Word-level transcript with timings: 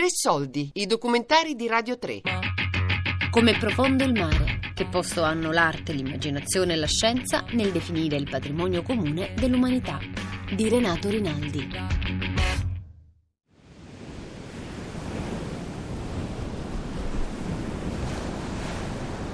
Tre 0.00 0.08
soldi, 0.08 0.70
i 0.76 0.86
documentari 0.86 1.54
di 1.54 1.66
Radio 1.66 1.98
3. 1.98 2.22
Come 3.30 3.58
profondo 3.58 4.02
il 4.02 4.14
mare, 4.14 4.72
che 4.72 4.86
posto 4.86 5.20
hanno 5.22 5.52
l'arte, 5.52 5.92
l'immaginazione 5.92 6.72
e 6.72 6.76
la 6.76 6.86
scienza 6.86 7.44
nel 7.50 7.70
definire 7.70 8.16
il 8.16 8.26
patrimonio 8.26 8.80
comune 8.80 9.34
dell'umanità, 9.34 9.98
di 10.56 10.70
Renato 10.70 11.10
Rinaldi. 11.10 11.68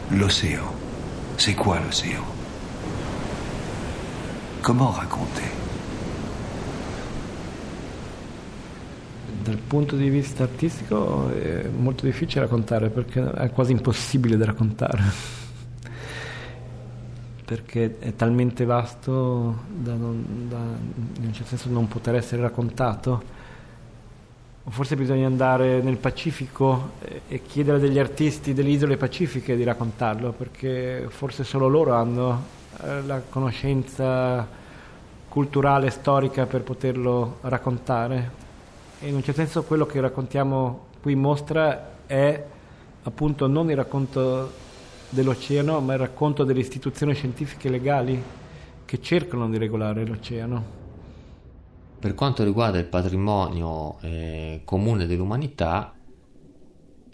L'océan. 0.09 0.67
C'est 1.37 1.55
quoi 1.55 1.79
l'océan 1.79 2.25
Comment 4.62 4.91
raconter 4.91 5.66
Dal 9.46 9.59
punto 9.59 9.95
di 9.95 10.09
vista 10.09 10.42
artistico 10.42 11.30
è 11.30 11.68
molto 11.68 12.05
difficile 12.05 12.41
raccontare 12.41 12.88
perché 12.91 13.30
è 13.30 13.48
quasi 13.52 13.70
impossibile 13.70 14.36
da 14.36 14.45
raccontare. 14.46 15.05
perché 17.46 18.00
è 18.00 18.16
talmente 18.16 18.64
vasto 18.64 19.59
da, 19.69 19.95
non, 19.95 20.48
da 20.48 20.56
in 20.56 21.27
un 21.27 21.32
certo 21.32 21.50
senso 21.50 21.69
non 21.69 21.86
poter 21.86 22.16
essere 22.16 22.42
raccontato. 22.42 23.22
Forse 24.69 24.96
bisogna 24.96 25.28
andare 25.28 25.80
nel 25.80 25.98
Pacifico 25.98 26.94
e 27.28 27.41
chiedere 27.42 27.78
degli 27.78 28.00
artisti 28.00 28.52
delle 28.52 28.70
isole 28.70 28.97
pacifiche 28.97 29.55
di 29.55 29.62
raccontarlo, 29.62 30.33
perché 30.33 31.06
forse 31.08 31.44
solo 31.44 31.69
loro 31.69 31.94
hanno 31.94 32.42
eh, 32.83 33.00
la 33.02 33.22
conoscenza 33.30 34.44
culturale, 35.28 35.91
storica 35.91 36.47
per 36.47 36.62
poterlo 36.62 37.38
raccontare 37.42 38.45
e 39.00 39.08
in 39.08 39.14
un 39.14 39.22
certo 39.22 39.41
senso 39.42 39.64
quello 39.64 39.86
che 39.86 40.00
raccontiamo 40.00 40.86
qui 41.02 41.12
in 41.12 41.20
mostra 41.20 42.05
è 42.06 42.44
appunto 43.03 43.47
non 43.47 43.70
il 43.70 43.77
racconto 43.77 44.64
dell'oceano, 45.11 45.80
ma 45.80 45.92
il 45.92 46.00
racconto 46.00 46.44
delle 46.44 46.61
istituzioni 46.61 47.14
scientifiche 47.14 47.69
legali 47.69 48.20
che 48.84 49.00
cercano 49.00 49.48
di 49.48 49.58
regolare 49.58 50.05
l'oceano. 50.06 50.84
Per 51.98 52.14
quanto 52.14 52.44
riguarda 52.44 52.78
il 52.78 52.86
patrimonio 52.86 53.98
eh, 54.00 54.62
comune 54.64 55.06
dell'umanità, 55.06 55.94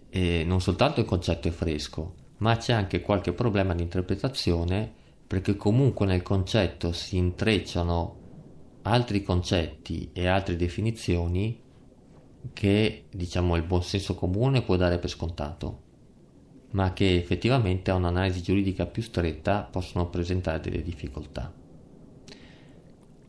eh, 0.08 0.44
non 0.44 0.60
soltanto 0.60 1.00
il 1.00 1.06
concetto 1.06 1.48
è 1.48 1.50
fresco, 1.50 2.14
ma 2.38 2.56
c'è 2.56 2.72
anche 2.72 3.00
qualche 3.00 3.32
problema 3.32 3.74
di 3.74 3.82
interpretazione 3.82 4.90
perché 5.26 5.56
comunque 5.56 6.04
nel 6.04 6.22
concetto 6.22 6.92
si 6.92 7.16
intrecciano 7.16 8.16
altri 8.82 9.22
concetti 9.22 10.10
e 10.12 10.26
altre 10.26 10.56
definizioni 10.56 11.58
che 12.52 13.04
diciamo 13.10 13.56
il 13.56 13.62
buon 13.62 13.82
senso 13.82 14.14
comune 14.14 14.62
può 14.62 14.76
dare 14.76 14.98
per 14.98 15.10
scontato, 15.10 15.80
ma 16.70 16.92
che 16.92 17.16
effettivamente 17.16 17.90
a 17.90 17.94
un'analisi 17.94 18.42
giuridica 18.42 18.86
più 18.86 19.02
stretta 19.02 19.62
possono 19.62 20.08
presentare 20.08 20.60
delle 20.60 20.82
difficoltà. 20.82 21.52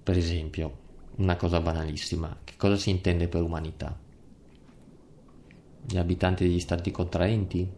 Per 0.04 0.18
esempio, 0.18 0.78
una 1.18 1.36
cosa 1.36 1.62
banalissima, 1.62 2.40
che 2.44 2.54
cosa 2.58 2.76
si 2.76 2.90
intende 2.90 3.28
per 3.28 3.42
umanità? 3.42 3.98
Gli 5.86 5.98
abitanti 5.98 6.46
degli 6.46 6.60
stati 6.60 6.92
contraenti? 6.92 7.70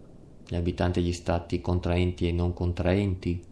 Gli 0.47 0.55
abitanti 0.55 1.01
degli 1.01 1.13
stati 1.13 1.59
contraenti 1.59 2.27
e 2.27 2.31
non 2.31 2.53
contraenti? 2.53 3.43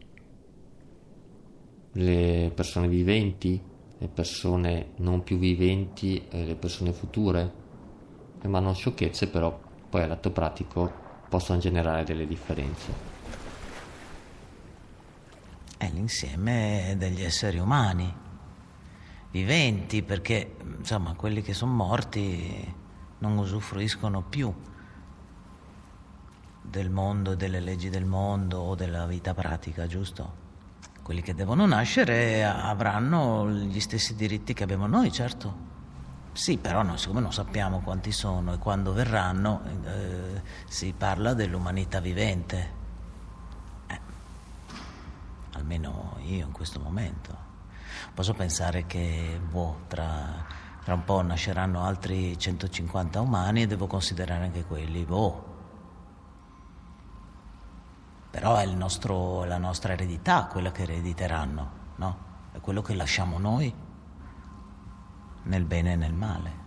Le 1.94 2.52
persone 2.54 2.88
viventi? 2.88 3.59
Le 3.98 4.08
persone 4.08 4.92
non 4.98 5.23
più 5.23 5.38
viventi 5.38 6.23
e 6.30 6.45
le 6.45 6.56
persone 6.56 6.94
future? 6.94 7.61
Rimangono 8.44 8.73
sciocchezze, 8.73 9.27
però 9.27 9.58
poi 9.89 10.04
all'atto 10.04 10.31
pratico 10.31 10.92
possono 11.30 11.59
generare 11.59 12.04
delle 12.04 12.27
differenze. 12.27 13.11
È 15.77 15.89
l'insieme 15.89 16.95
degli 16.98 17.23
esseri 17.23 17.58
umani, 17.58 18.14
viventi, 19.31 20.04
perché 20.04 20.55
insomma 20.77 21.14
quelli 21.15 21.42
che 21.42 21.54
sono 21.54 21.73
morti 21.73 22.73
non 23.20 23.37
usufruiscono 23.37 24.21
più 24.21 24.54
del 26.61 26.89
mondo, 26.89 27.36
delle 27.36 27.60
leggi 27.60 27.89
del 27.89 28.05
mondo 28.05 28.60
o 28.60 28.75
della 28.75 29.05
vita 29.05 29.33
pratica, 29.33 29.87
giusto? 29.87 30.42
Quelli 31.02 31.21
che 31.21 31.33
devono 31.33 31.65
nascere 31.65 32.43
avranno 32.45 33.49
gli 33.49 33.80
stessi 33.80 34.15
diritti 34.15 34.54
che 34.54 34.64
abbiamo 34.64 34.87
noi, 34.87 35.11
certo. 35.11 35.73
Sì, 36.33 36.58
però 36.58 36.82
no, 36.82 36.98
siccome 36.98 37.21
non 37.21 37.32
sappiamo 37.32 37.82
quanti 37.82 38.11
sono 38.11 38.54
e 38.54 38.58
quando 38.58 38.92
verranno, 38.92 39.61
eh, 39.83 40.42
si 40.66 40.92
parla 40.98 41.36
dell'umanità 41.36 41.99
vivente. 41.99 42.71
Eh, 43.86 43.99
almeno 45.52 46.17
io 46.23 46.48
in 46.48 46.52
questo 46.52 46.80
momento. 46.80 47.38
Posso 48.16 48.33
pensare 48.33 48.88
che 48.88 49.39
boh, 49.48 49.82
tra, 49.88 50.43
tra, 50.83 50.95
un 50.95 51.04
po' 51.04 51.22
nasceranno 51.22 51.83
altri 51.83 52.38
150 52.38 53.22
umani 53.22 53.61
e 53.61 53.67
devo 53.67 53.86
considerare 53.86 54.45
anche 54.45 54.66
quelli. 54.66 55.05
Boh. 55.05 55.52
Però 58.32 58.55
è 58.55 58.66
nostro, 58.66 59.43
la 59.43 59.60
nostra 59.60 59.93
eredità 59.93 60.45
quella 60.45 60.72
che 60.72 60.82
erediteranno, 60.82 61.70
no? 61.98 62.17
È 62.54 62.60
quello 62.60 62.82
che 62.82 62.95
lasciamo 62.95 63.38
noi 63.38 63.83
nel 65.43 65.64
bene 65.64 65.93
e 65.93 65.95
nel 65.95 66.14
male. 66.14 66.61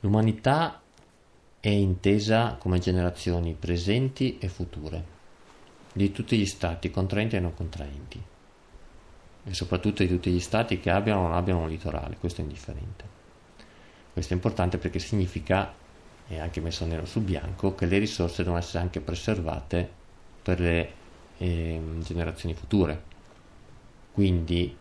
L'umanità 0.00 0.80
è 1.60 1.68
intesa 1.68 2.56
come 2.60 2.78
generazioni 2.78 3.54
presenti 3.54 4.38
e 4.38 4.48
future, 4.48 5.04
di 5.92 6.12
tutti 6.12 6.38
gli 6.38 6.46
stati, 6.46 6.90
contraenti 6.90 7.36
e 7.36 7.40
non 7.40 7.54
contraenti, 7.54 8.22
e 9.44 9.54
soprattutto 9.54 10.02
di 10.02 10.08
tutti 10.08 10.30
gli 10.30 10.40
stati 10.40 10.78
che 10.78 10.90
abbiano 10.90 11.20
o 11.20 11.22
non 11.24 11.34
abbiano 11.34 11.62
un 11.62 11.68
litorale, 11.68 12.18
questo 12.18 12.40
è 12.40 12.44
indifferente. 12.44 13.14
Questo 14.12 14.32
è 14.32 14.36
importante 14.36 14.78
perché 14.78 14.98
significa, 14.98 15.74
è 16.26 16.38
anche 16.38 16.60
messo 16.60 16.86
nero 16.86 17.04
su 17.04 17.20
bianco, 17.20 17.74
che 17.74 17.86
le 17.86 17.98
risorse 17.98 18.42
devono 18.42 18.58
essere 18.58 18.80
anche 18.82 19.00
preservate 19.00 19.90
per 20.42 20.60
le 20.60 20.92
eh, 21.38 21.80
generazioni 21.98 22.54
future 22.54 23.14
quindi 24.16 24.74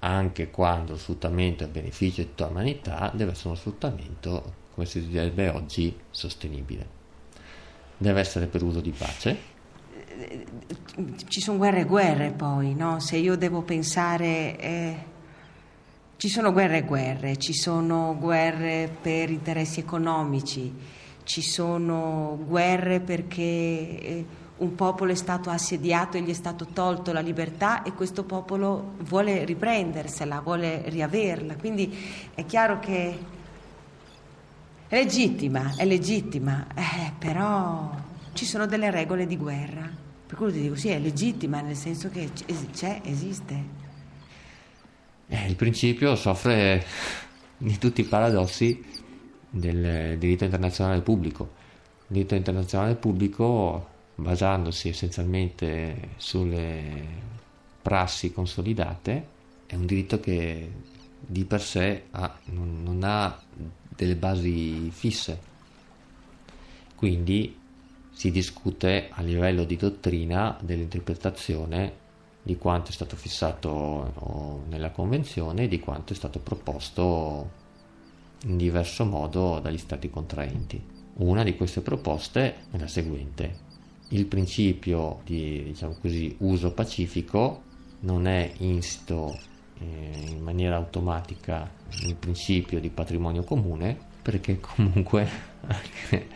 anche 0.00 0.50
quando 0.50 0.92
lo 0.92 0.98
sfruttamento 0.98 1.64
è 1.64 1.66
a 1.66 1.70
beneficio 1.70 2.20
di 2.20 2.28
tutta 2.28 2.48
l'umanità, 2.48 3.10
deve 3.14 3.30
essere 3.30 3.48
uno 3.48 3.56
sfruttamento, 3.56 4.52
come 4.74 4.86
si 4.86 5.08
direbbe 5.08 5.48
oggi, 5.48 5.98
sostenibile. 6.10 6.86
Deve 7.96 8.20
essere 8.20 8.48
per 8.48 8.62
uso 8.62 8.82
di 8.82 8.90
pace. 8.90 9.38
Ci 11.26 11.40
sono 11.40 11.56
guerre 11.56 11.80
e 11.80 11.84
guerre 11.84 12.32
poi, 12.32 12.74
no? 12.74 13.00
Se 13.00 13.16
io 13.16 13.34
devo 13.34 13.62
pensare... 13.62 14.60
Eh, 14.60 14.96
ci 16.18 16.28
sono 16.28 16.52
guerre 16.52 16.78
e 16.78 16.82
guerre, 16.82 17.38
ci 17.38 17.54
sono 17.54 18.14
guerre 18.20 18.94
per 19.00 19.30
interessi 19.30 19.80
economici, 19.80 20.70
ci 21.24 21.40
sono 21.40 22.38
guerre 22.46 23.00
perché... 23.00 23.42
Eh, 23.42 24.26
un 24.58 24.74
popolo 24.74 25.12
è 25.12 25.14
stato 25.14 25.50
assediato 25.50 26.16
e 26.16 26.22
gli 26.22 26.30
è 26.30 26.34
stato 26.34 26.66
tolto 26.72 27.12
la 27.12 27.20
libertà 27.20 27.82
e 27.82 27.92
questo 27.92 28.24
popolo 28.24 28.94
vuole 29.00 29.44
riprendersela, 29.44 30.40
vuole 30.40 30.82
riaverla. 30.86 31.56
Quindi 31.56 31.94
è 32.34 32.46
chiaro 32.46 32.78
che 32.78 33.18
è 34.88 34.96
legittima, 34.96 35.74
è 35.76 35.84
legittima, 35.84 36.66
eh, 36.74 37.12
però 37.18 37.94
ci 38.32 38.46
sono 38.46 38.66
delle 38.66 38.90
regole 38.90 39.26
di 39.26 39.36
guerra. 39.36 40.04
Per 40.26 40.36
cui 40.36 40.52
ti 40.52 40.60
dico 40.60 40.74
sì, 40.74 40.88
è 40.88 40.98
legittima 40.98 41.60
nel 41.60 41.76
senso 41.76 42.08
che 42.08 42.30
c'è, 42.72 43.00
esiste. 43.04 43.84
Eh, 45.28 45.46
il 45.46 45.56
principio 45.56 46.16
soffre 46.16 46.84
di 47.58 47.76
tutti 47.78 48.00
i 48.00 48.04
paradossi 48.04 48.82
del 49.50 50.16
diritto 50.18 50.44
internazionale 50.44 51.02
pubblico. 51.02 51.50
Il 52.08 52.14
diritto 52.14 52.34
internazionale 52.34 52.94
pubblico 52.94 53.94
basandosi 54.16 54.88
essenzialmente 54.88 56.10
sulle 56.16 57.34
prassi 57.80 58.32
consolidate, 58.32 59.34
è 59.66 59.74
un 59.74 59.86
diritto 59.86 60.18
che 60.18 60.70
di 61.20 61.44
per 61.44 61.60
sé 61.60 62.04
ha, 62.10 62.38
non, 62.46 62.82
non 62.82 63.02
ha 63.04 63.40
delle 63.88 64.16
basi 64.16 64.90
fisse. 64.90 65.54
Quindi 66.94 67.58
si 68.10 68.30
discute 68.30 69.08
a 69.10 69.22
livello 69.22 69.64
di 69.64 69.76
dottrina 69.76 70.56
dell'interpretazione 70.60 72.04
di 72.42 72.56
quanto 72.56 72.90
è 72.90 72.92
stato 72.92 73.16
fissato 73.16 74.64
nella 74.68 74.90
convenzione 74.90 75.64
e 75.64 75.68
di 75.68 75.80
quanto 75.80 76.12
è 76.12 76.16
stato 76.16 76.38
proposto 76.38 77.64
in 78.44 78.56
diverso 78.56 79.04
modo 79.04 79.58
dagli 79.58 79.78
stati 79.78 80.08
contraenti. 80.08 80.82
Una 81.14 81.42
di 81.42 81.56
queste 81.56 81.80
proposte 81.80 82.54
è 82.70 82.78
la 82.78 82.86
seguente 82.86 83.65
il 84.08 84.26
principio 84.26 85.20
di 85.24 85.62
diciamo 85.64 85.96
così, 86.00 86.34
uso 86.38 86.72
pacifico 86.72 87.62
non 88.00 88.26
è 88.26 88.52
insito 88.58 89.36
eh, 89.78 90.28
in 90.28 90.42
maniera 90.42 90.76
automatica 90.76 91.70
il 92.04 92.14
principio 92.14 92.80
di 92.80 92.88
patrimonio 92.88 93.42
comune 93.42 93.98
perché 94.22 94.60
comunque 94.60 95.28
anche, 95.66 96.26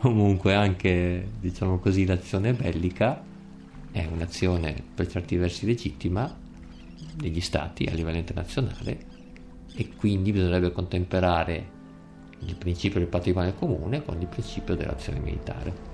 comunque 0.00 0.54
anche 0.54 1.28
diciamo 1.40 1.78
così 1.78 2.06
l'azione 2.06 2.54
bellica 2.54 3.22
è 3.90 4.06
un'azione 4.10 4.82
per 4.94 5.08
certi 5.08 5.36
versi 5.36 5.66
legittima 5.66 6.34
degli 7.14 7.40
stati 7.40 7.84
a 7.84 7.92
livello 7.92 8.18
internazionale 8.18 9.16
e 9.74 9.88
quindi 9.96 10.32
bisognerebbe 10.32 10.72
contemperare 10.72 11.76
il 12.40 12.54
principio 12.56 13.00
del 13.00 13.08
patrimonio 13.08 13.54
comune 13.54 14.04
con 14.04 14.20
il 14.20 14.26
principio 14.26 14.74
dell'azione 14.74 15.18
militare. 15.18 15.87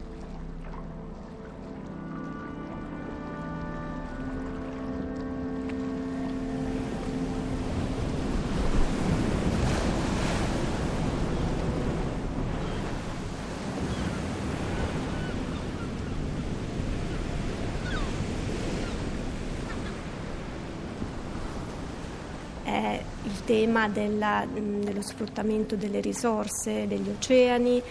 Tema 23.44 23.88
della, 23.88 24.47
dello 24.50 25.03
sfruttamento 25.03 25.76
delle 25.76 26.00
risorse 26.00 26.87
degli 26.87 27.09
oceani 27.09 27.82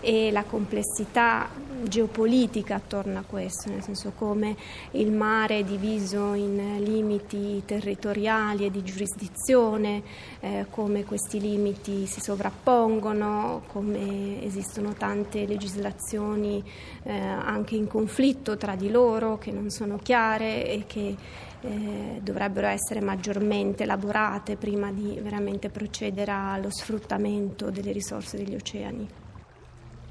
e 0.00 0.30
la 0.30 0.44
complessità 0.44 1.48
geopolitica 1.82 2.74
attorno 2.76 3.18
a 3.18 3.24
questo, 3.26 3.70
nel 3.70 3.82
senso 3.82 4.12
come 4.14 4.56
il 4.92 5.10
mare 5.12 5.58
è 5.58 5.64
diviso 5.64 6.34
in 6.34 6.82
limiti 6.82 7.62
territoriali 7.64 8.66
e 8.66 8.70
di 8.70 8.82
giurisdizione, 8.82 10.02
eh, 10.40 10.66
come 10.70 11.04
questi 11.04 11.40
limiti 11.40 12.06
si 12.06 12.20
sovrappongono, 12.20 13.62
come 13.66 14.42
esistono 14.42 14.92
tante 14.92 15.46
legislazioni 15.46 16.62
eh, 17.02 17.12
anche 17.12 17.76
in 17.76 17.86
conflitto 17.86 18.56
tra 18.56 18.74
di 18.76 18.90
loro 18.90 19.38
che 19.38 19.50
non 19.50 19.70
sono 19.70 19.98
chiare 20.02 20.66
e 20.66 20.84
che 20.86 21.16
eh, 21.62 22.20
dovrebbero 22.22 22.66
essere 22.66 23.00
maggiormente 23.00 23.82
elaborate 23.82 24.56
prima 24.56 24.90
di 24.92 25.18
veramente 25.22 25.68
procedere 25.68 26.30
allo 26.30 26.70
sfruttamento 26.70 27.70
delle 27.70 27.92
risorse 27.92 28.36
degli 28.38 28.54
oceani. 28.54 29.19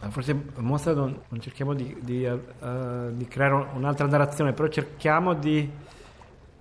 Forse 0.08 0.34
mostra 0.58 0.94
non, 0.94 1.20
non 1.28 1.42
cerchiamo 1.42 1.74
di, 1.74 1.96
di, 2.00 2.24
uh, 2.26 3.12
di, 3.12 3.28
creare 3.28 3.68
un'altra 3.74 4.08
narrazione, 4.08 4.54
però 4.54 4.70
cerchiamo 4.70 5.34
di, 5.34 5.70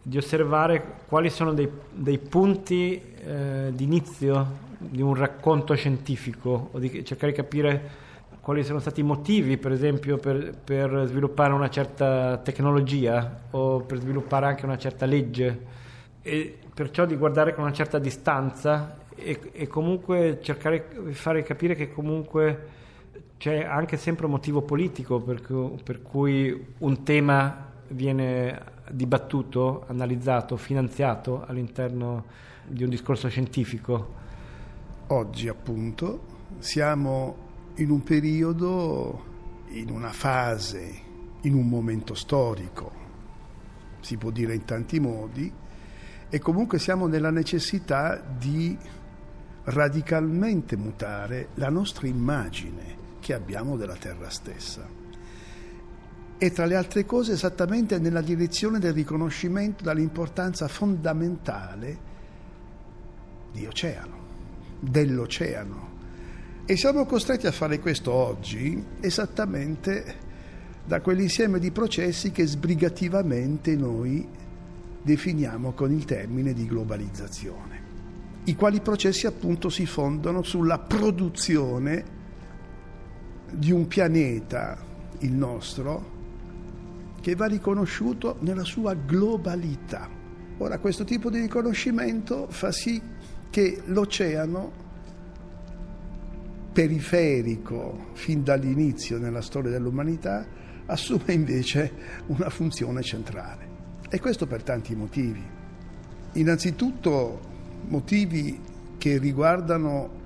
di 0.03 0.17
osservare 0.17 0.97
quali 1.07 1.31
sono 1.31 1.53
dei, 1.53 1.71
dei 1.93 2.19
punti 2.19 3.01
uh, 3.25 3.71
di 3.71 3.85
inizio 3.85 4.67
di 4.79 5.03
un 5.03 5.15
racconto 5.15 5.75
scientifico 5.75 6.71
o 6.73 6.79
di 6.79 7.05
cercare 7.05 7.33
di 7.33 7.39
capire 7.39 8.07
quali 8.41 8.65
sono 8.65 8.79
stati 8.79 9.01
i 9.01 9.05
motivi, 9.05 9.59
per 9.59 9.73
esempio, 9.73 10.17
per, 10.17 10.55
per, 10.65 11.05
sviluppare 11.07 11.53
una 11.53 11.69
certa 11.69 12.39
tecnologia 12.39 13.43
o 13.51 13.81
per 13.81 13.99
sviluppare 13.99 14.47
anche 14.47 14.65
una 14.65 14.79
certa 14.79 15.05
legge. 15.05 15.77
E 16.23 16.59
perciò 16.73 17.05
di 17.05 17.17
guardare 17.17 17.55
con 17.55 17.65
una 17.65 17.73
certa 17.73 17.99
distanza 17.99 18.97
e, 19.15 19.51
e 19.53 19.67
comunque 19.67 20.39
cercare 20.41 20.87
di 21.05 21.13
fare 21.13 21.43
capire 21.43 21.75
che 21.75 21.93
comunque 21.93 22.77
c'è 23.39 23.65
anche 23.65 23.97
sempre 23.97 24.27
un 24.27 24.33
motivo 24.33 24.63
politico 24.63 25.21
per 25.21 25.41
cui, 25.41 25.81
per 25.83 26.03
cui 26.03 26.67
un 26.79 27.03
tema 27.05 27.67
viene 27.89 28.61
dibattuto, 28.91 29.85
analizzato, 29.87 30.57
finanziato 30.57 31.45
all'interno 31.47 32.25
di 32.67 32.83
un 32.83 32.91
discorso 32.91 33.29
scientifico. 33.29 34.17
Oggi 35.07 35.49
appunto 35.49 36.37
siamo 36.59 37.47
in 37.77 37.91
un 37.91 38.03
periodo, 38.03 39.25
in 39.69 39.91
una 39.91 40.11
fase, 40.11 41.07
in 41.43 41.55
un 41.55 41.69
momento 41.69 42.15
storico, 42.15 42.91
si 44.01 44.17
può 44.17 44.31
dire 44.31 44.55
in 44.55 44.65
tanti 44.65 44.99
modi, 44.99 45.51
e 46.29 46.39
comunque 46.41 46.81
siamo 46.81 47.07
nella 47.07 47.31
necessità 47.31 48.21
di 48.21 48.77
radicalmente 49.63 50.77
mutare 50.77 51.51
la 51.55 51.71
nostra 51.71 52.09
immagine 52.09 52.98
che 53.29 53.35
abbiamo 53.35 53.77
della 53.77 53.97
Terra 53.97 54.31
stessa. 54.31 54.89
E 56.39 56.51
tra 56.51 56.65
le 56.65 56.77
altre 56.77 57.05
cose 57.05 57.33
esattamente 57.33 57.99
nella 57.99 58.23
direzione 58.23 58.79
del 58.79 58.95
riconoscimento 58.95 59.85
dell'importanza 59.85 60.67
fondamentale 60.67 61.99
di 63.53 63.67
oceano, 63.67 64.17
dell'oceano, 64.81 65.91
e 66.65 66.75
siamo 66.79 67.05
costretti 67.05 67.47
a 67.47 67.53
fare 67.53 67.81
questo 67.81 68.13
oggi 68.13 68.83
esattamente 69.01 70.15
da 70.87 71.03
quell'insieme 71.03 71.59
di 71.59 71.71
processi 71.71 72.31
che 72.31 72.47
sbrigativamente 72.47 73.77
noi 73.77 74.27
definiamo 75.03 75.73
con 75.73 75.93
il 75.93 76.07
termine 76.07 76.55
di 76.55 76.67
globalizzazione, 76.67 77.83
i 78.45 78.55
quali 78.55 78.81
processi 78.81 79.27
appunto 79.27 79.69
si 79.69 79.85
fondano 79.85 80.43
sulla 80.43 80.79
produzione 80.79 82.17
di 83.51 83.73
un 83.73 83.87
pianeta, 83.87 84.77
il 85.21 85.33
nostro, 85.33 86.17
che 87.21 87.35
va 87.35 87.47
riconosciuto 87.47 88.37
nella 88.41 88.65
sua 88.65 88.95
globalità. 88.95 90.09
Ora 90.59 90.79
questo 90.79 91.05
tipo 91.05 91.31
di 91.31 91.41
riconoscimento 91.41 92.47
fa 92.49 92.73
sì 92.73 93.01
che 93.51 93.83
l'oceano 93.87 94.87
periferico 96.73 98.11
fin 98.13 98.43
dall'inizio 98.45 99.19
nella 99.19 99.41
storia 99.41 99.71
dell'umanità, 99.71 100.47
assume 100.87 101.33
invece 101.33 101.93
una 102.27 102.51
funzione 102.51 103.03
centrale. 103.03 103.67
E 104.09 104.21
questo 104.21 104.47
per 104.47 104.63
tanti 104.63 104.95
motivi. 104.95 105.43
Innanzitutto 106.35 107.41
motivi 107.89 108.61
che 108.97 109.19
riguardano 109.19 110.18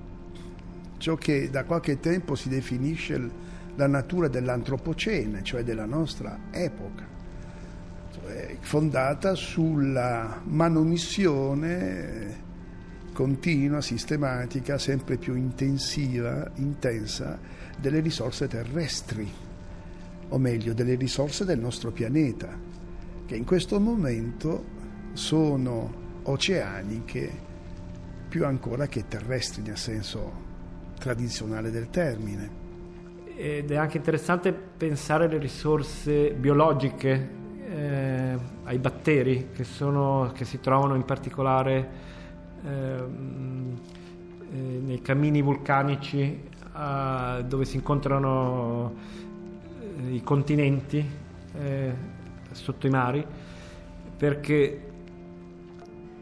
ciò 1.03 1.15
che 1.15 1.49
da 1.49 1.65
qualche 1.65 1.99
tempo 1.99 2.33
si 2.33 2.47
definisce 2.47 3.29
la 3.75 3.87
natura 3.87 4.29
dell'antropocene, 4.29 5.43
cioè 5.43 5.61
della 5.61 5.83
nostra 5.83 6.43
epoca, 6.49 7.05
cioè 8.13 8.55
fondata 8.61 9.35
sulla 9.35 10.39
manomissione 10.45 12.37
continua, 13.11 13.81
sistematica, 13.81 14.77
sempre 14.77 15.17
più 15.17 15.35
intensiva, 15.35 16.49
intensa 16.55 17.37
delle 17.77 17.99
risorse 17.99 18.47
terrestri, 18.47 19.29
o 20.29 20.37
meglio 20.37 20.71
delle 20.71 20.95
risorse 20.95 21.43
del 21.43 21.59
nostro 21.59 21.91
pianeta, 21.91 22.57
che 23.25 23.35
in 23.35 23.43
questo 23.43 23.77
momento 23.77 24.63
sono 25.11 26.21
oceaniche 26.23 27.29
più 28.29 28.45
ancora 28.45 28.87
che 28.87 29.05
terrestri 29.05 29.63
nel 29.63 29.77
senso 29.77 30.51
tradizionale 31.03 31.69
del 31.69 31.89
termine. 31.89 32.61
Ed 33.35 33.69
è 33.71 33.75
anche 33.75 33.97
interessante 33.97 34.53
pensare 34.53 35.25
alle 35.25 35.37
risorse 35.37 36.31
biologiche, 36.31 37.29
eh, 37.69 38.37
ai 38.63 38.77
batteri 38.77 39.49
che, 39.53 39.63
sono, 39.63 40.31
che 40.33 40.45
si 40.45 40.59
trovano 40.59 40.95
in 40.95 41.03
particolare 41.03 42.11
Ehm, 42.65 43.77
eh, 44.53 44.55
nei 44.55 45.01
cammini 45.01 45.41
vulcanici 45.41 46.21
eh, 46.21 47.43
dove 47.45 47.65
si 47.65 47.75
incontrano 47.75 48.93
eh, 49.97 50.13
i 50.13 50.23
continenti 50.23 51.05
eh, 51.55 51.93
sotto 52.51 52.87
i 52.87 52.89
mari 52.89 53.25
perché 54.15 54.91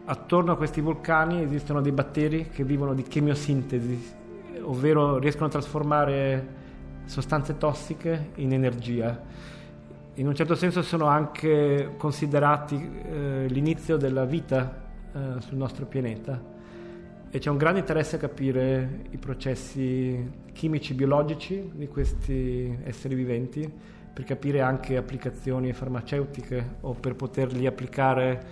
attorno 0.05 0.53
a 0.53 0.57
questi 0.57 0.81
vulcani 0.81 1.43
esistono 1.43 1.79
dei 1.79 1.91
batteri 1.91 2.49
che 2.49 2.63
vivono 2.63 2.95
di 2.95 3.03
chemiosintesi 3.03 4.19
ovvero 4.61 5.17
riescono 5.17 5.47
a 5.47 5.49
trasformare 5.49 6.59
sostanze 7.05 7.57
tossiche 7.57 8.31
in 8.35 8.53
energia 8.53 9.19
in 10.15 10.27
un 10.27 10.35
certo 10.35 10.55
senso 10.55 10.81
sono 10.81 11.05
anche 11.05 11.93
considerati 11.97 12.75
eh, 12.75 13.45
l'inizio 13.47 13.95
della 13.95 14.25
vita 14.25 14.83
eh, 15.13 15.39
sul 15.39 15.57
nostro 15.57 15.85
pianeta 15.85 16.39
e 17.29 17.39
c'è 17.39 17.49
un 17.49 17.55
grande 17.55 17.79
interesse 17.79 18.17
a 18.17 18.19
capire 18.19 19.05
i 19.11 19.17
processi 19.17 20.29
chimici 20.51 20.93
biologici 20.93 21.71
di 21.73 21.87
questi 21.87 22.77
esseri 22.83 23.15
viventi 23.15 23.67
per 24.13 24.25
capire 24.25 24.59
anche 24.59 24.97
applicazioni 24.97 25.71
farmaceutiche 25.71 26.75
o 26.81 26.93
per 26.93 27.15
poterli 27.15 27.65
applicare 27.65 28.45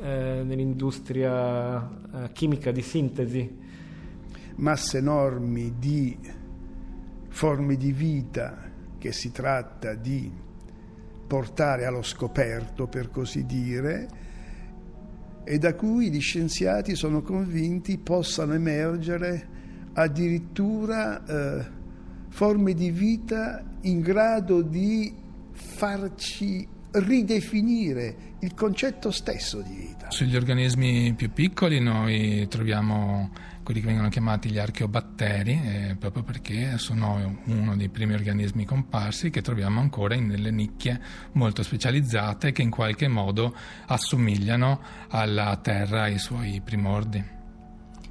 eh, 0.00 0.42
nell'industria 0.44 1.76
eh, 1.80 2.32
chimica 2.32 2.70
di 2.70 2.80
sintesi. 2.80 3.58
Masse 4.56 4.98
enormi 4.98 5.74
di 5.78 6.16
forme 7.28 7.76
di 7.76 7.92
vita 7.92 8.70
che 8.98 9.12
si 9.12 9.32
tratta 9.32 9.94
di 9.94 10.30
portare 11.26 11.86
allo 11.86 12.02
scoperto, 12.02 12.86
per 12.86 13.10
così 13.10 13.46
dire, 13.46 14.08
e 15.44 15.58
da 15.58 15.74
cui 15.74 16.10
gli 16.10 16.20
scienziati 16.20 16.94
sono 16.94 17.22
convinti 17.22 17.98
possano 17.98 18.52
emergere 18.52 19.48
addirittura 19.94 21.24
eh, 21.24 21.66
forme 22.28 22.74
di 22.74 22.90
vita 22.90 23.64
in 23.82 24.00
grado 24.00 24.62
di 24.62 25.12
farci 25.50 26.66
ridefinire 26.92 28.16
il 28.40 28.54
concetto 28.54 29.10
stesso 29.10 29.60
di 29.62 29.74
vita. 29.74 30.10
Sugli 30.10 30.36
organismi 30.36 31.14
più 31.14 31.30
piccoli 31.32 31.80
noi 31.80 32.46
troviamo 32.48 33.30
quelli 33.62 33.80
che 33.80 33.86
vengono 33.86 34.08
chiamati 34.08 34.50
gli 34.50 34.58
archeobatteri, 34.58 35.60
eh, 35.64 35.96
proprio 35.98 36.22
perché 36.22 36.78
sono 36.78 37.40
uno 37.44 37.76
dei 37.76 37.88
primi 37.88 38.14
organismi 38.14 38.64
comparsi 38.64 39.30
che 39.30 39.42
troviamo 39.42 39.80
ancora 39.80 40.14
in 40.14 40.28
delle 40.28 40.50
nicchie 40.50 41.00
molto 41.32 41.62
specializzate 41.62 42.52
che 42.52 42.62
in 42.62 42.70
qualche 42.70 43.08
modo 43.08 43.54
assomigliano 43.86 44.80
alla 45.08 45.56
Terra 45.56 46.06
e 46.06 46.12
ai 46.12 46.18
suoi 46.18 46.60
primordi. 46.64 47.40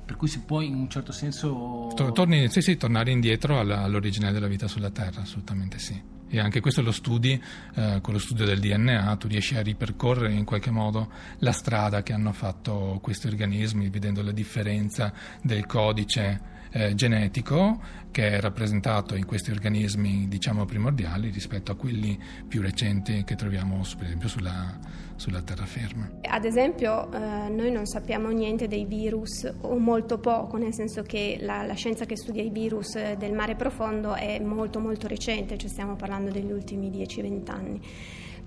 Per 0.06 0.16
cui 0.16 0.28
si 0.28 0.42
può 0.42 0.62
in 0.62 0.76
un 0.76 0.90
certo 0.90 1.12
senso... 1.12 1.92
Torni, 1.96 2.50
sì, 2.50 2.62
sì, 2.62 2.76
tornare 2.76 3.12
indietro 3.12 3.60
all'origine 3.60 4.32
della 4.32 4.48
vita 4.48 4.68
sulla 4.68 4.90
Terra, 4.90 5.22
assolutamente 5.22 5.80
sì 5.80 6.20
e 6.32 6.40
anche 6.40 6.62
questo 6.62 6.82
lo 6.82 6.94
studi 6.94 7.42
eh, 7.76 8.00
con 8.02 8.14
lo 8.14 8.20
studio 8.20 8.46
del 8.46 8.60
DNA, 8.60 9.18
tu 9.18 9.28
riesci 9.28 9.56
a 9.56 9.62
ripercorrere 9.62 10.32
in 10.32 10.46
qualche 10.46 10.72
modo 10.72 11.12
la 11.40 11.52
strada 11.52 12.02
che 12.04 12.14
hanno 12.14 12.32
fatto 12.32 13.00
questi 13.02 13.28
organismi, 13.28 13.90
vedendo 13.90 14.24
la 14.24 14.32
differenza 14.32 15.14
del 15.42 15.66
codice 15.66 16.60
eh, 16.72 16.96
genetico 16.96 17.80
che 18.12 18.30
è 18.30 18.42
rappresentato 18.42 19.16
in 19.16 19.26
questi 19.26 19.52
organismi 19.52 20.28
diciamo 20.28 20.66
primordiali 20.66 21.30
rispetto 21.30 21.72
a 21.72 21.76
quelli 21.76 22.20
più 22.48 22.62
recenti 22.62 23.24
che 23.24 23.36
troviamo 23.36 23.82
per 23.98 24.08
esempio 24.08 24.28
sulla, 24.28 24.78
sulla 25.16 25.42
terraferma. 25.42 26.10
Ad 26.24 26.44
esempio 26.44 27.12
eh, 27.12 27.50
noi 27.50 27.72
non 27.72 27.86
sappiamo 27.86 28.30
niente 28.30 28.68
dei 28.68 28.86
virus 28.86 29.50
o 29.62 29.78
molto 29.78 30.20
poco, 30.20 30.58
nel 30.58 30.74
senso 30.74 31.04
che 31.04 31.38
la, 31.42 31.64
la, 31.64 31.74
scienza 31.74 32.06
che 32.06 32.18
studia 32.18 32.44
i 32.44 32.50
virus 32.50 33.14
del 33.14 33.34
mare 33.34 33.56
profondo 33.56 34.14
è 34.14 34.40
molto 34.40 34.80
molto 34.80 35.08
recente, 35.08 35.58
cioè 35.58 35.70
stiamo 35.70 35.96
parlando 35.96 36.32
degli 36.32 36.52
ultimi 36.52 36.90
10-20 36.90 37.52
anni 37.52 37.82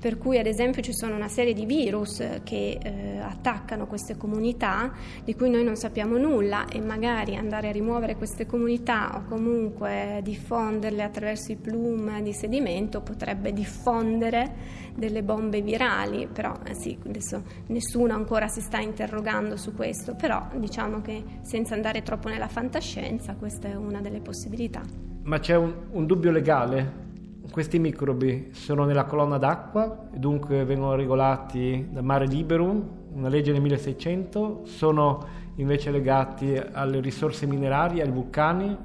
per 0.05 0.19
cui 0.19 0.37
ad 0.37 0.45
esempio 0.45 0.83
ci 0.83 0.93
sono 0.93 1.15
una 1.15 1.29
serie 1.29 1.55
di 1.55 1.65
virus 1.65 2.23
che 2.45 2.79
eh, 2.79 3.19
attaccano 3.21 3.87
queste 3.87 4.19
comunità 4.19 4.93
di 5.25 5.35
cui 5.35 5.49
noi 5.49 5.65
non 5.65 5.77
sappiamo 5.77 6.19
nulla 6.19 6.69
e 6.69 6.79
magari 6.79 7.37
andare 7.37 7.71
a 7.71 7.73
rimuovere 7.73 8.15
queste 8.15 8.45
comunità 8.45 9.17
o 9.17 9.25
comunque 9.27 10.21
diffonderle 10.23 11.03
attraverso 11.03 11.53
i 11.53 11.57
plume 11.57 12.21
di 12.21 12.35
sedimento 12.35 13.01
potrebbe 13.01 13.55
diffondere 13.55 14.83
delle 14.95 15.23
bombe 15.23 15.63
virali, 15.63 16.29
però 16.31 16.53
eh 16.67 16.75
sì, 16.75 16.99
adesso 17.07 17.43
nessuno 17.69 18.13
ancora 18.13 18.47
si 18.49 18.61
sta 18.61 18.81
interrogando 18.81 19.57
su 19.57 19.73
questo, 19.75 20.17
però 20.17 20.49
diciamo 20.55 21.01
che 21.01 21.25
senza 21.41 21.73
andare 21.73 22.03
troppo 22.03 22.29
nella 22.29 22.49
fantascienza 22.49 23.37
questa 23.37 23.69
è 23.69 23.75
una 23.75 24.03
delle 24.03 24.21
possibilità. 24.21 24.83
Ma 25.23 25.39
c'è 25.39 25.57
un, 25.57 25.75
un 25.93 26.05
dubbio 26.05 26.31
legale 26.31 27.04
questi 27.51 27.79
microbi 27.79 28.51
sono 28.53 28.85
nella 28.85 29.05
colonna 29.05 29.39
d'acqua 29.39 30.09
e 30.13 30.19
dunque 30.19 30.65
vengono 30.65 30.95
regolati 30.95 31.89
dal 31.91 32.05
mare 32.05 32.27
liberum, 32.27 33.03
una 33.13 33.29
legge 33.29 33.53
del 33.53 33.61
1600, 33.61 34.63
sono 34.65 35.27
invece 35.57 35.91
legati 35.91 36.57
alle 36.57 37.01
risorse 37.01 37.47
minerarie, 37.47 38.03
ai 38.03 38.11
vulcani, 38.11 38.77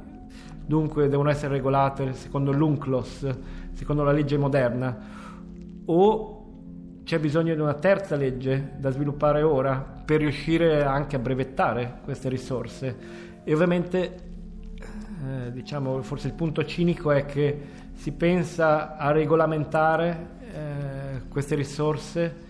dunque 0.66 1.08
devono 1.08 1.30
essere 1.30 1.54
regolate 1.54 2.13
secondo 2.13 2.51
l'UNCLOS, 2.51 3.38
secondo 3.72 4.04
la 4.04 4.12
legge 4.12 4.38
moderna, 4.38 4.98
o 5.86 6.39
c'è 7.04 7.18
bisogno 7.18 7.56
di 7.56 7.62
una 7.62 7.74
terza 7.74 8.16
legge 8.16 8.74
da 8.78 8.92
sviluppare 8.92 9.42
ora 9.42 9.80
per 10.06 10.20
riuscire 10.20 10.84
anche 10.84 11.16
a 11.16 11.20
brevettare 11.20 12.01
queste 12.04 12.30
risorse. 12.30 12.98
E 13.44 13.51
ovviamente, 13.51 14.16
eh, 14.78 15.51
diciamo, 15.51 16.04
forse 16.04 16.28
il 16.28 16.34
punto 16.34 16.63
cinico 16.66 17.10
è 17.10 17.25
che 17.25 17.88
si 18.00 18.13
pensa 18.13 18.96
a 18.96 19.12
regolamentare 19.12 20.27
eh, 20.39 21.22
queste 21.27 21.56
risorse 21.56 22.48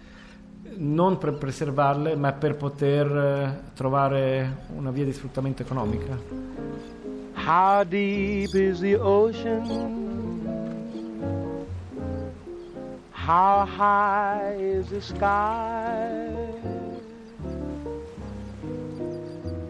non 0.75 1.17
per 1.17 1.33
preservarle 1.33 2.15
ma 2.15 2.33
per 2.33 2.55
poter 2.55 3.07
eh, 3.07 3.61
trovare 3.73 4.67
una 4.75 4.91
via 4.91 5.05
di 5.05 5.11
sfruttamento 5.11 5.63
economica. 5.63 6.15
How 7.33 7.83
deep 7.83 8.53
is 8.53 8.79
the 8.79 8.95
ocean? 8.95 9.97
How 13.09 13.65
high 13.65 14.55
is 14.55 14.89
the 14.89 15.01
sky? 15.01 16.29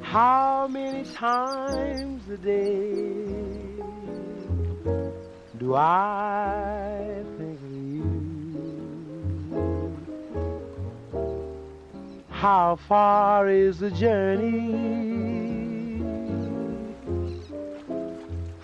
How 0.01 0.67
many 0.67 1.05
times 1.05 2.27
a 2.29 2.37
day? 2.37 3.28
Do 5.59 5.75
I 5.75 7.21
think 7.37 7.59
of 7.61 7.71
you? 7.71 8.29
How 12.29 12.77
far 12.87 13.49
is 13.49 13.79
the 13.79 13.91
journey 13.91 14.71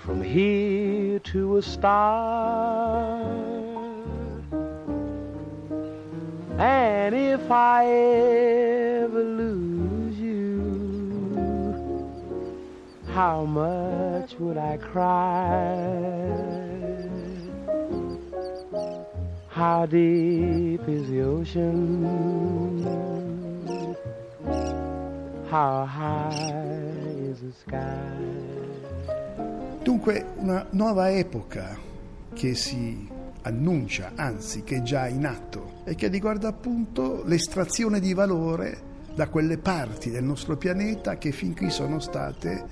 from 0.05 0.23
here 0.23 1.19
to 1.19 1.57
a 1.57 1.61
star? 1.61 3.21
And 6.57 7.13
if 7.13 7.51
I 7.51 7.85
ever 7.87 9.21
lose 9.21 10.17
you, 10.17 11.35
how 13.11 13.43
much 13.43 14.39
would 14.39 14.57
I 14.57 14.77
cry? 14.77 16.64
How 19.55 19.85
deep 19.85 20.85
is 20.85 21.07
the 21.07 21.24
ocean? 21.24 22.03
How 25.50 25.85
high 25.85 27.31
is 27.31 27.39
the 27.39 27.53
sky? 27.62 27.88
Dunque, 29.81 30.25
una 30.39 30.65
nuova 30.71 31.09
epoca 31.09 31.77
che 32.33 32.53
si 32.53 33.07
annuncia, 33.43 34.12
anzi 34.15 34.63
che 34.63 34.75
è 34.75 34.81
già 34.81 35.07
in 35.07 35.25
atto 35.25 35.75
e 35.85 35.95
che 35.95 36.09
riguarda 36.09 36.50
appunto 36.50 37.24
l'estrazione 37.24 38.01
di 38.01 38.13
valore 38.13 38.93
da 39.15 39.29
quelle 39.29 39.57
parti 39.57 40.12
del 40.12 40.25
nostro 40.25 40.57
pianeta 40.57 41.17
che 41.17 41.31
fin 41.31 41.55
qui 41.55 41.69
sono 41.69 42.00
state 42.00 42.65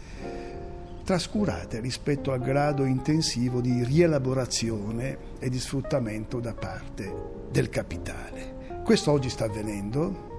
trascurate 1.03 1.79
rispetto 1.79 2.31
al 2.31 2.39
grado 2.39 2.85
intensivo 2.85 3.59
di 3.59 3.83
rielaborazione 3.83 5.17
e 5.39 5.49
di 5.49 5.59
sfruttamento 5.59 6.39
da 6.39 6.53
parte 6.53 7.13
del 7.51 7.69
capitale. 7.69 8.81
Questo 8.83 9.11
oggi 9.11 9.29
sta 9.29 9.45
avvenendo 9.45 10.31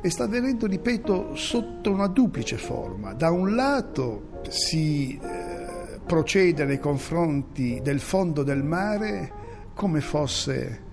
e 0.00 0.10
sta 0.10 0.24
avvenendo, 0.24 0.66
ripeto, 0.66 1.34
sotto 1.34 1.90
una 1.90 2.06
duplice 2.06 2.56
forma. 2.56 3.12
Da 3.12 3.30
un 3.30 3.54
lato 3.54 4.40
si 4.48 5.18
eh, 5.18 6.00
procede 6.04 6.64
nei 6.64 6.78
confronti 6.78 7.80
del 7.82 8.00
fondo 8.00 8.42
del 8.42 8.62
mare 8.62 9.32
come 9.74 10.00
fosse 10.00 10.86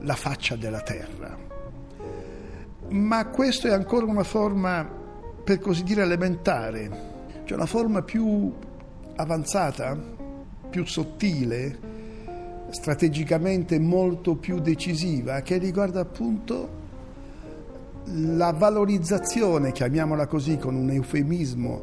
la 0.00 0.14
faccia 0.14 0.56
della 0.56 0.80
terra, 0.80 1.36
ma 2.90 3.26
questo 3.26 3.66
è 3.66 3.72
ancora 3.72 4.06
una 4.06 4.22
forma, 4.22 4.88
per 5.42 5.58
così 5.58 5.82
dire, 5.82 6.02
elementare 6.02 7.16
c'è 7.48 7.54
una 7.54 7.64
forma 7.64 8.02
più 8.02 8.52
avanzata, 9.16 9.98
più 10.68 10.84
sottile, 10.84 11.78
strategicamente 12.68 13.78
molto 13.78 14.36
più 14.36 14.60
decisiva, 14.60 15.40
che 15.40 15.56
riguarda 15.56 16.00
appunto 16.00 16.68
la 18.04 18.52
valorizzazione, 18.52 19.72
chiamiamola 19.72 20.26
così 20.26 20.58
con 20.58 20.74
un 20.74 20.90
eufemismo, 20.90 21.82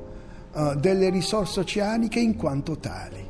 uh, 0.54 0.76
delle 0.76 1.10
risorse 1.10 1.62
oceaniche 1.62 2.20
in 2.20 2.36
quanto 2.36 2.78
tali. 2.78 3.28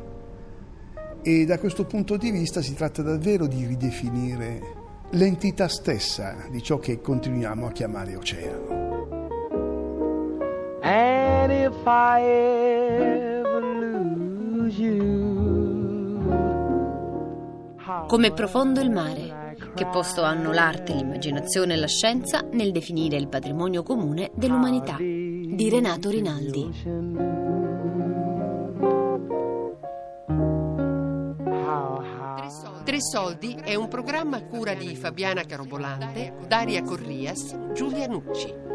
E 1.22 1.46
da 1.46 1.58
questo 1.58 1.86
punto 1.86 2.18
di 2.18 2.32
vista 2.32 2.62
si 2.62 2.74
tratta 2.74 3.02
davvero 3.02 3.48
di 3.48 3.66
ridefinire 3.66 4.62
l'entità 5.12 5.70
stessa 5.70 6.36
di 6.52 6.62
ciò 6.62 6.80
che 6.80 7.00
continuiamo 7.00 7.68
a 7.68 7.72
chiamare 7.72 8.18
oceano. 8.18 8.85
And 11.46 11.54
if 11.54 11.86
I 11.86 12.22
ever 12.24 13.62
lose 13.62 14.82
you, 14.82 16.24
Come 18.08 18.32
profondo 18.32 18.82
il 18.82 18.90
mare, 18.90 19.54
che 19.76 19.86
posto 19.86 20.24
hanno 20.24 20.52
l'arte, 20.52 20.96
l'immaginazione 20.96 21.76
e 21.76 21.78
la 21.78 21.86
scienza 21.86 22.42
nel 22.52 22.72
definire 22.72 23.18
il 23.18 23.28
patrimonio 23.28 23.84
comune 23.84 24.32
dell'umanità, 24.34 24.96
di 24.98 25.70
Renato 25.70 26.10
Rinaldi. 26.10 26.72
Tre 32.34 32.50
soldi 32.50 32.84
Tre 32.86 33.02
Soldi 33.02 33.56
è 33.64 33.76
un 33.76 33.88
programma 33.88 34.38
a 34.38 34.44
cura 34.46 34.74
di 34.74 34.96
Fabiana 34.96 35.44
Carobolante, 35.44 36.34
Daria 36.48 36.82
Corrias, 36.82 37.56
Giulia 37.72 38.08
Nucci. 38.08 38.75